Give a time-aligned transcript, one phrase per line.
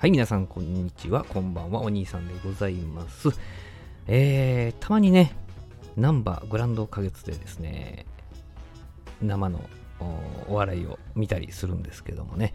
[0.00, 1.24] はい、皆さん、こんにちは。
[1.24, 1.82] こんばんは。
[1.82, 3.28] お兄さんでございます。
[4.06, 5.36] えー、たまにね、
[5.94, 8.06] ナンバーグランド花月でですね、
[9.20, 9.60] 生の
[10.48, 12.54] お笑いを見たりするんですけどもね、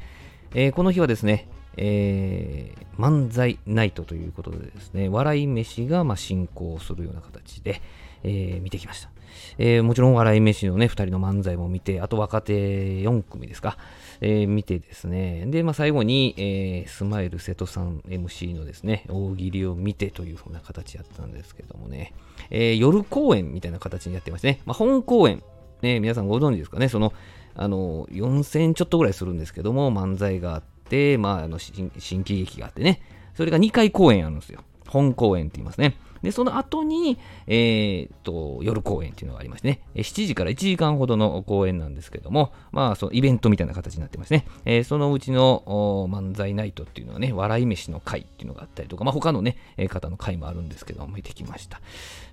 [0.55, 1.47] えーこの日はですね、
[1.77, 7.81] えー漫才ナイトということでですね、笑い飯がまあ進行するような形で、
[8.23, 9.09] えー見てきました。
[9.57, 12.53] えーもちろん笑い飯のね、2人の漫才も見て、あと若手
[13.01, 13.77] 4組ですか、
[14.21, 22.13] えー見てですね、で、まあ、最後に、えースマイル瀬戸さん MC のですね、大喜利を見てというふうな形やったんですけどもね、
[22.49, 25.43] えー夜公演みたいな形にやってましてね、まあ、本公演、
[25.81, 27.11] ね、皆さんご存知ですかね、その、
[27.55, 30.74] あの、4000ちょっとぐらいするんですけども、漫才があって、
[31.17, 33.01] まあ、あの新、新喜劇があってね、
[33.35, 34.61] それが2回公演あるんですよ。
[34.87, 35.97] 本公演って言いますね。
[36.21, 44.45] で、その後に、えーと、夜公演っていうのがありましてね、7時から1時間ほどの公演なんですけども、まあ、そのイベントみたいな形になってますね。
[44.65, 45.63] えーそのうちの
[46.09, 51.79] 漫才ナイトっていうのはね、笑い飯の会っていうのがあったりとか、まあ、他のね、えー方の会もあるんですけども、見てきました。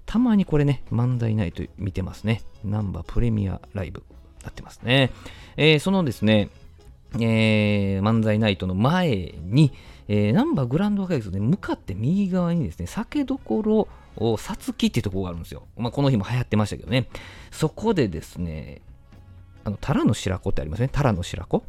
[0.07, 2.43] たまにこれね、漫才ナイト見てますね。
[2.65, 4.03] ナンバープレミアライブ
[4.43, 5.11] なってますね。
[5.57, 6.49] えーそのですね、
[7.21, 9.73] えー漫才ナイトの前に、
[10.09, 15.67] えーナンバーグランド花月で向かって右側にですね、酒どころをさつきっていうところがあるんですよ。
[15.77, 17.09] まあ、この日も流行ってましたけどね。
[17.51, 18.83] そこでですね、
[19.65, 20.89] あの、タラの白子ってありますね。
[20.91, 21.65] タラの白子。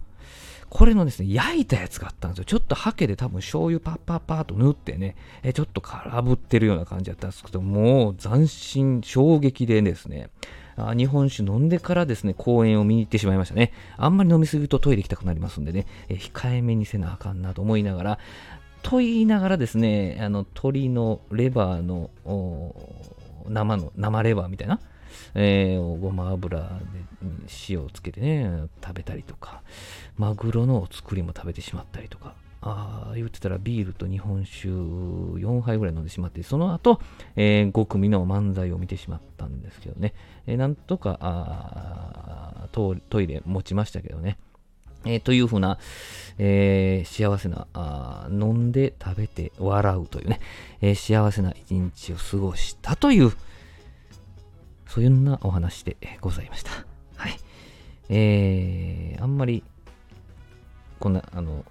[0.69, 2.45] これのですね、焼いたやつがあったんですよ。
[2.45, 10.29] ちょっとハケで多分醤油パッパッパーと塗ってね、えちょっと空振ってるような感じだったんですけど、もう斬新、衝撃でですね、
[10.75, 13.71] あ日本酒飲んでからですね、公演を見に行ってしまいましたね。
[13.97, 18.19] あんまり飲みすぎるとトイレ行きたくなりますんでね、え控えめにせなあかんなと思いながら、
[18.81, 22.09] と言いながらですね、あの、鶏のレバーの、
[23.47, 24.79] 生の、生レバーみたいな、
[25.35, 26.67] えーごま油で
[27.69, 29.61] 塩をつけてね、食べたりとか、
[30.17, 32.35] マグロのお作りも食べてしまったりとか、
[32.65, 37.01] あ、言ってたらビールと日本酒4杯ぐらい飲んでしまって、その後、
[37.35, 40.13] え5組の漫才を見てしまったんですけどね、
[40.47, 44.37] えーなんとかあトトイレ持ちましたけどね。
[45.05, 45.77] えーというふうな、
[46.37, 50.39] えー幸せなあ飲んで食べて笑うというね、
[50.81, 53.31] えー幸せな一日を過ごしたという、
[54.87, 56.71] そういうようなお話でございました。
[57.17, 57.37] はい。
[58.09, 59.63] えーあんまり、
[60.99, 61.65] こんな、あの、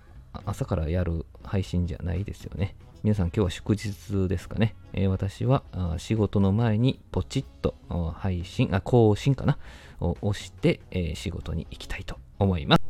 [0.44, 2.74] 朝からやる配信じゃないですよね。
[3.02, 4.74] 皆さん今日は祝日ですかね。
[4.92, 5.62] えー私は
[5.98, 7.74] 仕事の前にポチッと
[8.16, 9.58] 配信、あ、更新かな？
[10.00, 12.82] を押して、えー仕事に行きたいと思います。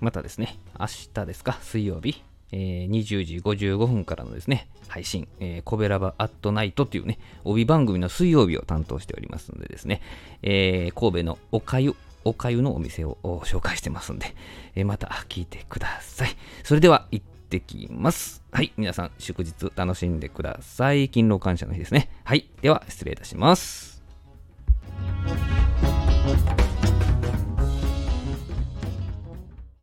[0.00, 10.00] またですね、明日ですか、水曜日、えー20時55分からのですね、配信、えーコベラバアットナイトというね、帯番組の水曜日を担当しておりますのでですね、
[10.42, 14.34] えー神戸のおかゆ、おかゆのお店を紹介してますんで、
[14.74, 16.36] えまた聞いてください。
[16.64, 18.42] それでは行ってきます。
[18.52, 21.08] はい、皆さん祝日楽しんでください。
[21.08, 22.10] 勤労感謝の日ですね。
[22.24, 23.89] はい、では失礼いたします。